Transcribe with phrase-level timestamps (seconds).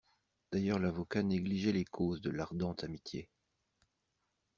[0.51, 3.29] D'ailleurs l'avocat négligeait les causes de l'Ardente Amitié.